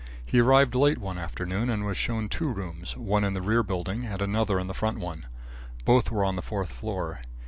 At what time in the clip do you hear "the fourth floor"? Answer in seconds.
6.35-7.21